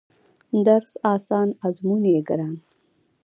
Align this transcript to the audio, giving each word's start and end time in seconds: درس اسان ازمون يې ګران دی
درس 0.67 0.91
اسان 1.13 1.47
ازمون 1.67 2.03
يې 2.13 2.19
ګران 2.27 2.53
دی 2.61 2.67